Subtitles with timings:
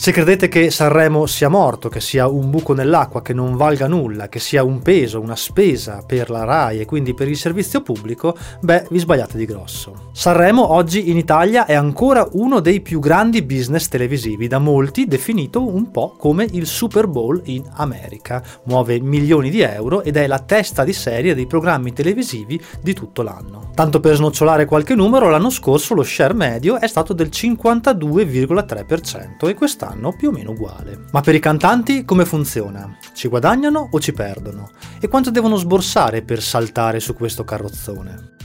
[0.00, 4.30] Se credete che Sanremo sia morto, che sia un buco nell'acqua, che non valga nulla,
[4.30, 8.34] che sia un peso, una spesa per la RAI e quindi per il servizio pubblico,
[8.62, 10.08] beh, vi sbagliate di grosso.
[10.12, 15.68] Sanremo oggi in Italia è ancora uno dei più grandi business televisivi, da molti definito
[15.68, 18.42] un po' come il Super Bowl in America.
[18.64, 23.20] Muove milioni di euro ed è la testa di serie dei programmi televisivi di tutto
[23.20, 23.68] l'anno.
[23.74, 29.52] Tanto per snocciolare qualche numero, l'anno scorso lo share medio è stato del 52,3% e
[29.52, 31.06] quest'anno più o meno uguale.
[31.12, 32.96] Ma per i cantanti come funziona?
[33.12, 34.70] Ci guadagnano o ci perdono?
[35.00, 38.38] E quanto devono sborsare per saltare su questo carrozzone?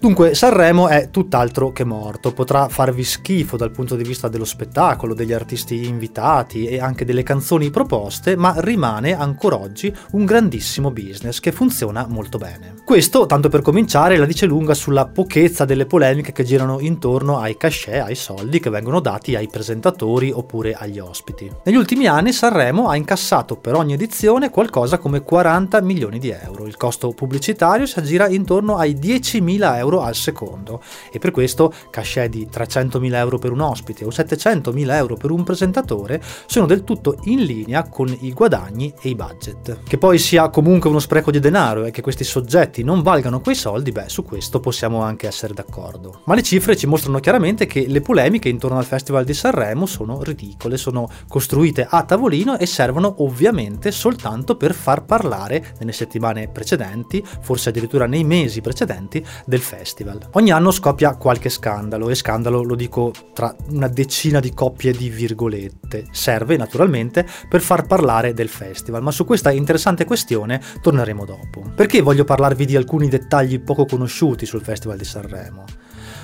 [0.00, 5.12] Dunque, Sanremo è tutt'altro che morto, potrà farvi schifo dal punto di vista dello spettacolo,
[5.12, 11.40] degli artisti invitati e anche delle canzoni proposte, ma rimane ancora oggi un grandissimo business
[11.40, 12.74] che funziona molto bene.
[12.84, 17.56] Questo, tanto per cominciare, la dice lunga sulla pochezza delle polemiche che girano intorno ai
[17.56, 21.50] cachet, ai soldi che vengono dati ai presentatori oppure agli ospiti.
[21.64, 26.68] Negli ultimi anni Sanremo ha incassato per ogni edizione qualcosa come 40 milioni di euro.
[26.68, 31.72] Il costo pubblicitario si aggira intorno ai 10.000 euro euro al secondo e per questo
[31.90, 36.84] cachet di 300.000 euro per un ospite o 700.000 euro per un presentatore sono del
[36.84, 39.82] tutto in linea con i guadagni e i budget.
[39.82, 43.54] Che poi sia comunque uno spreco di denaro e che questi soggetti non valgano quei
[43.54, 46.20] soldi, beh, su questo possiamo anche essere d'accordo.
[46.24, 50.22] Ma le cifre ci mostrano chiaramente che le polemiche intorno al Festival di Sanremo sono
[50.22, 57.24] ridicole, sono costruite a tavolino e servono ovviamente soltanto per far parlare nelle settimane precedenti,
[57.40, 60.28] forse addirittura nei mesi precedenti, del festival festival.
[60.32, 65.08] Ogni anno scoppia qualche scandalo e scandalo lo dico tra una decina di coppie di
[65.08, 66.06] virgolette.
[66.10, 71.62] Serve naturalmente per far parlare del festival, ma su questa interessante questione torneremo dopo.
[71.74, 75.64] Perché voglio parlarvi di alcuni dettagli poco conosciuti sul Festival di Sanremo?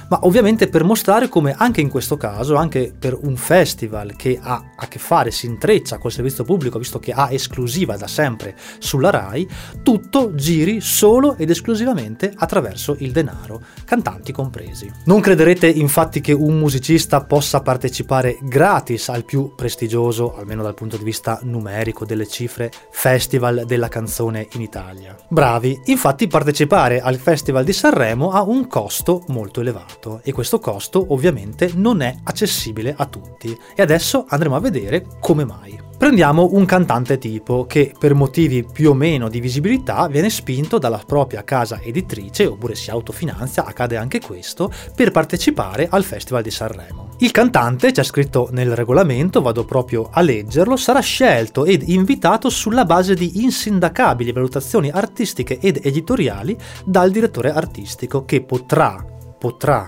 [0.09, 4.73] Ma ovviamente per mostrare come anche in questo caso, anche per un festival che ha
[4.77, 9.11] a che fare, si intreccia col servizio pubblico, visto che ha esclusiva da sempre sulla
[9.11, 9.49] RAI,
[9.83, 14.91] tutto giri solo ed esclusivamente attraverso il denaro, cantanti compresi.
[15.05, 20.97] Non crederete infatti che un musicista possa partecipare gratis al più prestigioso, almeno dal punto
[20.97, 25.17] di vista numerico delle cifre, festival della canzone in Italia.
[25.29, 30.59] Bravi, infatti partecipare al Festival di Sanremo ha un costo molto elevato elevato e questo
[30.59, 35.81] costo ovviamente non è accessibile a tutti e adesso andremo a vedere come mai.
[35.97, 41.01] Prendiamo un cantante tipo che per motivi più o meno di visibilità viene spinto dalla
[41.07, 47.13] propria casa editrice oppure si autofinanzia, accade anche questo, per partecipare al Festival di Sanremo.
[47.19, 52.85] Il cantante, c'è scritto nel regolamento, vado proprio a leggerlo, sarà scelto ed invitato sulla
[52.85, 59.13] base di insindacabili valutazioni artistiche ed editoriali dal direttore artistico che potrà
[59.45, 59.87] potrà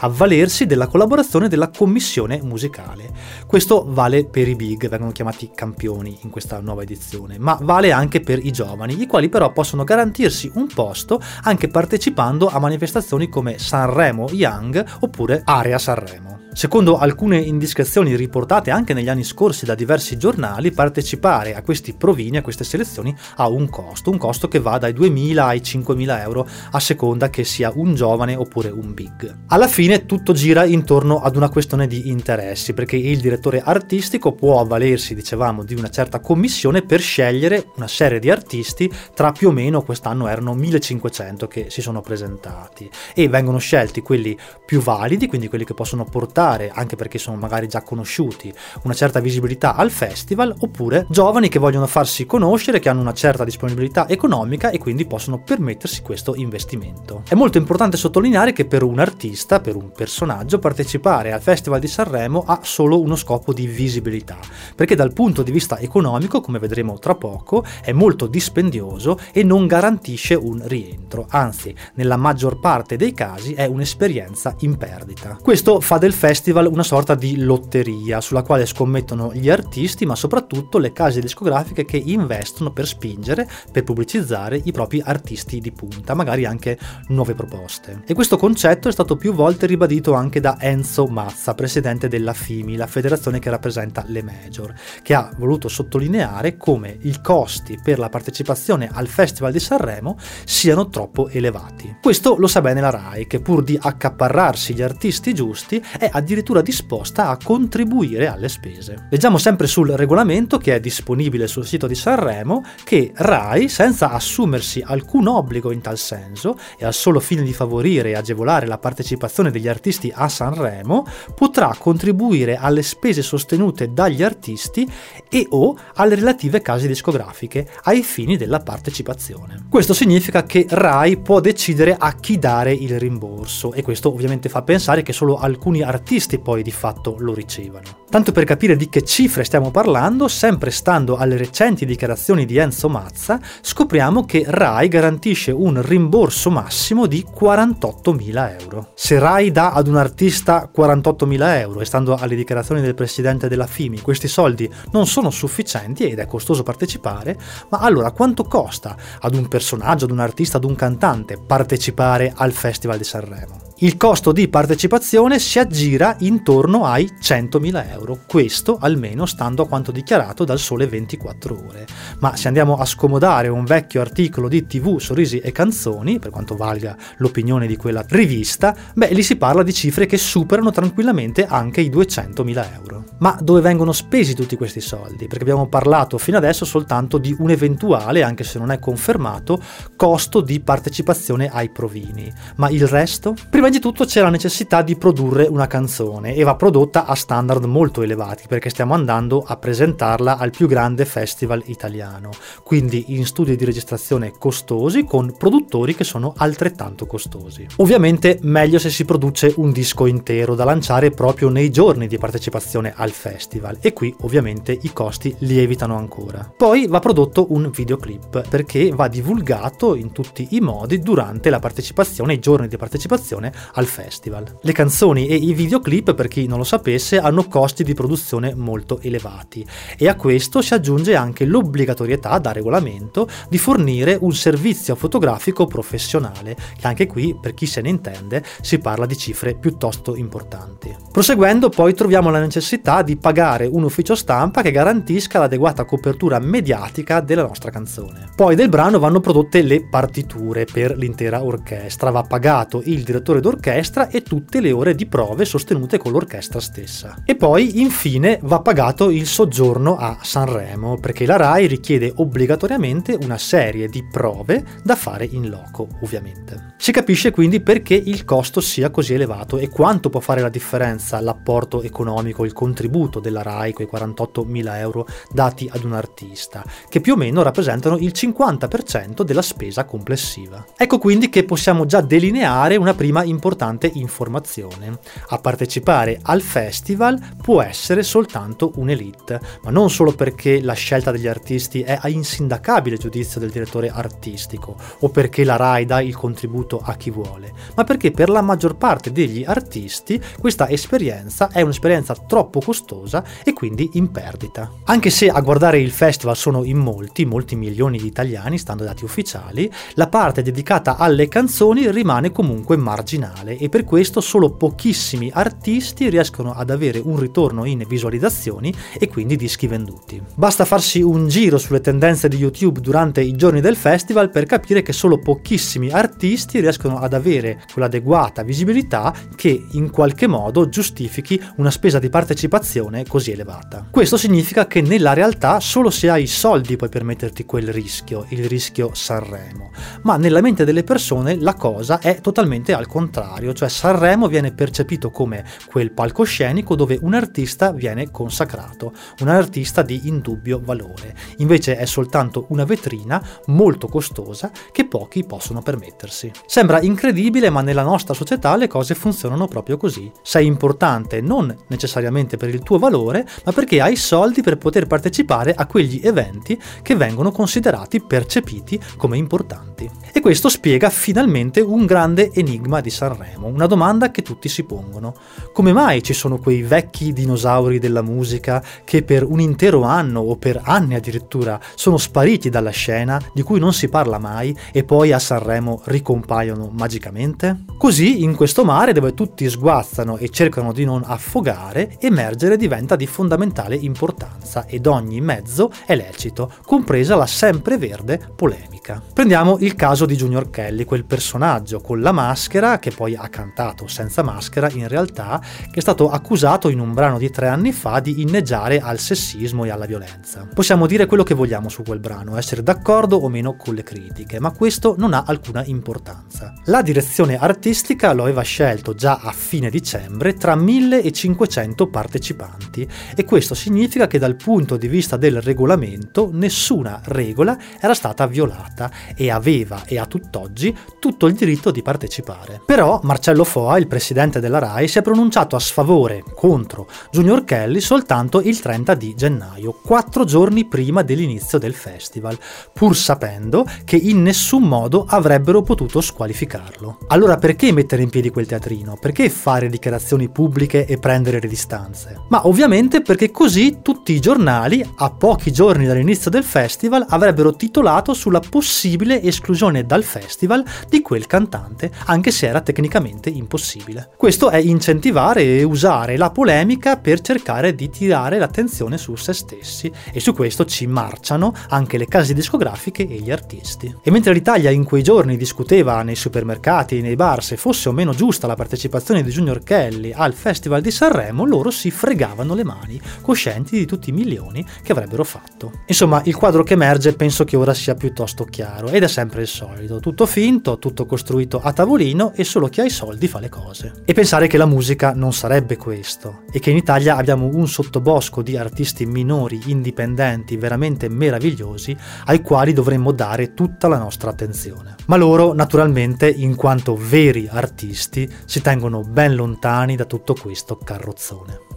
[0.00, 3.10] avvalersi della collaborazione della commissione musicale.
[3.46, 8.20] Questo vale per i big, vengono chiamati campioni in questa nuova edizione, ma vale anche
[8.20, 13.58] per i giovani, i quali però possono garantirsi un posto anche partecipando a manifestazioni come
[13.58, 16.36] Sanremo Young oppure Area Sanremo.
[16.56, 22.38] Secondo alcune indiscrezioni riportate anche negli anni scorsi da diversi giornali, partecipare a questi provini,
[22.38, 26.48] a queste selezioni, ha un costo, un costo che va dai 2.000 ai 5.000 euro
[26.70, 29.36] a seconda che sia un giovane oppure un big.
[29.48, 34.60] Alla fine tutto gira intorno ad una questione di interessi, perché il direttore artistico può
[34.60, 39.52] avvalersi, dicevamo, di una certa commissione per scegliere una serie di artisti, tra più o
[39.52, 45.48] meno quest'anno erano 1.500 che si sono presentati e vengono scelti quelli più validi, quindi
[45.48, 48.52] quelli che possono portare anche perché sono magari già conosciuti,
[48.82, 53.44] una certa visibilità al festival, oppure giovani che vogliono farsi conoscere, che hanno una certa
[53.44, 57.22] disponibilità economica e quindi possono permettersi questo investimento.
[57.28, 61.88] È molto importante sottolineare che per un artista, per un personaggio, partecipare al Festival di
[61.88, 64.38] Sanremo ha solo uno scopo di visibilità,
[64.74, 69.66] perché dal punto di vista economico, come vedremo tra poco, è molto dispendioso e non
[69.66, 75.38] garantisce un rientro, anzi, nella maggior parte dei casi è un'esperienza in perdita.
[75.40, 80.78] Questo fa del festival una sorta di lotteria sulla quale scommettono gli artisti, ma soprattutto
[80.78, 86.44] le case discografiche che investono per spingere, per pubblicizzare i propri artisti di punta, magari
[86.44, 86.78] anche
[87.08, 88.02] nuove proposte.
[88.06, 92.76] E questo concetto è stato più volte ribadito anche da Enzo Mazza, presidente della FIMI,
[92.76, 98.08] la federazione che rappresenta le major, che ha voluto sottolineare come i costi per la
[98.08, 101.96] partecipazione al Festival di Sanremo siano troppo elevati.
[102.00, 106.62] Questo lo sa bene la RAI, che pur di accaparrarsi gli artisti giusti è addirittura
[106.62, 109.06] disposta a contribuire alle spese.
[109.10, 114.82] Leggiamo sempre sul regolamento che è disponibile sul sito di Sanremo che RAI, senza assumersi
[114.84, 119.50] alcun obbligo in tal senso e al solo fine di favorire e agevolare la partecipazione
[119.56, 124.88] degli artisti a Sanremo, potrà contribuire alle spese sostenute dagli artisti
[125.28, 129.64] e o alle relative case discografiche ai fini della partecipazione.
[129.68, 134.62] Questo significa che RAI può decidere a chi dare il rimborso e questo ovviamente fa
[134.62, 138.04] pensare che solo alcuni artisti poi di fatto lo ricevano.
[138.08, 142.88] Tanto per capire di che cifre stiamo parlando, sempre stando alle recenti dichiarazioni di Enzo
[142.88, 148.92] Mazza, scopriamo che RAI garantisce un rimborso massimo di 48.000 euro.
[148.94, 153.66] Se RAI dà ad un artista 48.000 euro e stando alle dichiarazioni del presidente della
[153.66, 157.38] FIMI questi soldi non sono sufficienti ed è costoso partecipare,
[157.70, 162.52] ma allora quanto costa ad un personaggio, ad un artista, ad un cantante partecipare al
[162.52, 163.60] Festival di Sanremo?
[163.80, 169.92] Il costo di partecipazione si aggira intorno ai 100.000 euro, questo almeno stando a quanto
[169.92, 171.86] dichiarato dal Sole 24 ore.
[172.20, 176.56] Ma se andiamo a scomodare un vecchio articolo di TV Sorrisi e Canzoni, per quanto
[176.56, 181.82] valga l'opinione di quella rivista, beh, lì si parla di cifre che superano tranquillamente anche
[181.82, 183.04] i 200.000 euro.
[183.18, 185.26] Ma dove vengono spesi tutti questi soldi?
[185.26, 189.60] Perché abbiamo parlato fino adesso soltanto di un eventuale, anche se non è confermato,
[189.96, 192.32] costo di partecipazione ai provini.
[192.56, 193.34] Ma il resto?
[193.50, 197.16] Prima Prima di tutto c'è la necessità di produrre una canzone e va prodotta a
[197.16, 202.30] standard molto elevati perché stiamo andando a presentarla al più grande festival italiano,
[202.62, 207.66] quindi in studi di registrazione costosi con produttori che sono altrettanto costosi.
[207.78, 212.92] Ovviamente meglio se si produce un disco intero da lanciare proprio nei giorni di partecipazione
[212.94, 216.52] al festival e qui ovviamente i costi lievitano ancora.
[216.56, 222.34] Poi va prodotto un videoclip perché va divulgato in tutti i modi durante la partecipazione,
[222.34, 224.58] i giorni di partecipazione al festival.
[224.60, 228.98] Le canzoni e i videoclip, per chi non lo sapesse, hanno costi di produzione molto
[229.00, 229.66] elevati
[229.96, 236.56] e a questo si aggiunge anche l'obbligatorietà da regolamento di fornire un servizio fotografico professionale,
[236.78, 240.94] che anche qui, per chi se ne intende, si parla di cifre piuttosto importanti.
[241.12, 247.20] Proseguendo poi troviamo la necessità di pagare un ufficio stampa che garantisca l'adeguata copertura mediatica
[247.20, 248.30] della nostra canzone.
[248.34, 254.08] Poi del brano vanno prodotte le partiture per l'intera orchestra, va pagato il direttore d'orchestra
[254.08, 257.22] e tutte le ore di prove sostenute con l'orchestra stessa.
[257.24, 263.38] E poi infine va pagato il soggiorno a Sanremo perché la RAI richiede obbligatoriamente una
[263.38, 266.74] serie di prove da fare in loco, ovviamente.
[266.76, 271.20] Si capisce quindi perché il costo sia così elevato e quanto può fare la differenza
[271.20, 277.12] l'apporto economico, il contributo della RAI, quei 48.000 euro dati ad un artista, che più
[277.12, 280.64] o meno rappresentano il 50% della spesa complessiva.
[280.76, 284.98] Ecco quindi che possiamo già delineare una prima importante informazione.
[285.28, 291.26] A partecipare al festival può essere soltanto un'elite, ma non solo perché la scelta degli
[291.26, 296.80] artisti è a insindacabile giudizio del direttore artistico o perché la RAI dà il contributo
[296.82, 302.14] a chi vuole, ma perché per la maggior parte degli artisti questa esperienza è un'esperienza
[302.14, 304.70] troppo costosa e quindi in perdita.
[304.84, 308.88] Anche se a guardare il festival sono in molti, molti milioni di italiani, stando ai
[308.88, 314.50] dati ufficiali, la parte dedicata alle canzoni rimane comunque marginale originale e per questo solo
[314.50, 320.22] pochissimi artisti riescono ad avere un ritorno in visualizzazioni e quindi dischi venduti.
[320.34, 324.82] Basta farsi un giro sulle tendenze di YouTube durante i giorni del festival per capire
[324.82, 331.70] che solo pochissimi artisti riescono ad avere quell'adeguata visibilità che in qualche modo giustifichi una
[331.70, 333.86] spesa di partecipazione così elevata.
[333.90, 338.90] Questo significa che nella realtà solo se hai soldi puoi permetterti quel rischio, il rischio
[338.92, 339.70] Sanremo,
[340.02, 344.52] ma nella mente delle persone la cosa è totalmente al contrario contrario, cioè Sanremo viene
[344.52, 351.14] percepito come quel palcoscenico dove un artista viene consacrato, un artista di indubbio valore.
[351.38, 356.30] Invece è soltanto una vetrina molto costosa che pochi possono permettersi.
[356.44, 360.12] Sembra incredibile, ma nella nostra società le cose funzionano proprio così.
[360.22, 365.54] Sei importante non necessariamente per il tuo valore, ma perché hai soldi per poter partecipare
[365.54, 369.90] a quegli eventi che vengono considerati percepiti come importanti.
[370.12, 374.64] E questo spiega finalmente un grande enigma di Sanremo Sanremo, una domanda che tutti si
[374.64, 375.14] pongono.
[375.52, 380.36] Come mai ci sono quei vecchi dinosauri della musica che per un intero anno o
[380.36, 385.12] per anni addirittura sono spariti dalla scena, di cui non si parla mai e poi
[385.12, 387.64] a Sanremo ricompaiono magicamente?
[387.78, 393.06] Così, in questo mare dove tutti sguazzano e cercano di non affogare, emergere diventa di
[393.06, 399.00] fondamentale importanza ed ogni mezzo è lecito, compresa la sempreverde polemica.
[399.12, 403.88] Prendiamo il caso di Junior Kelly, quel personaggio con la maschera che poi ha cantato
[403.88, 407.98] senza maschera, in realtà, che è stato accusato in un brano di tre anni fa
[407.98, 410.46] di inneggiare al sessismo e alla violenza.
[410.54, 414.38] Possiamo dire quello che vogliamo su quel brano, essere d'accordo o meno con le critiche,
[414.38, 416.54] ma questo non ha alcuna importanza.
[416.66, 423.56] La direzione artistica lo aveva scelto già a fine dicembre tra 1500 partecipanti e questo
[423.56, 429.82] significa che dal punto di vista del regolamento nessuna regola era stata violata e aveva
[429.86, 432.60] e ha tutt'oggi tutto il diritto di partecipare.
[432.76, 437.80] Però Marcello Foa, il presidente della RAI, si è pronunciato a sfavore contro Junior Kelly
[437.80, 442.38] soltanto il 30 di gennaio, quattro giorni prima dell'inizio del festival,
[442.74, 446.98] pur sapendo che in nessun modo avrebbero potuto squalificarlo.
[447.06, 448.98] Allora perché mettere in piedi quel teatrino?
[449.00, 452.24] Perché fare dichiarazioni pubbliche e prendere le distanze?
[452.28, 458.12] Ma ovviamente perché così tutti i giornali, a pochi giorni dall'inizio del festival, avrebbero titolato
[458.12, 464.10] sulla possibile esclusione dal festival di quel cantante, anche se era tecnicamente impossibile.
[464.16, 469.90] Questo è incentivare e usare la polemica per cercare di tirare l'attenzione su se stessi
[470.12, 473.94] e su questo ci marciano anche le case discografiche e gli artisti.
[474.02, 477.92] E mentre l'Italia in quei giorni discuteva nei supermercati e nei bar se fosse o
[477.92, 482.64] meno giusta la partecipazione di Junior Kelly al Festival di Sanremo, loro si fregavano le
[482.64, 485.82] mani, coscienti di tutti i milioni che avrebbero fatto.
[485.86, 489.48] Insomma, il quadro che emerge penso che ora sia piuttosto chiaro ed è sempre il
[489.48, 493.50] solito, tutto finto, tutto costruito a tavolino e solo chi ha i soldi fa le
[493.50, 494.02] cose.
[494.06, 498.40] E pensare che la musica non sarebbe questo e che in Italia abbiamo un sottobosco
[498.40, 501.94] di artisti minori, indipendenti, veramente meravigliosi,
[502.24, 504.94] ai quali dovremmo dare tutta la nostra attenzione.
[505.04, 511.75] Ma loro, naturalmente, in quanto veri artisti, si tengono ben lontani da tutto questo carrozzone.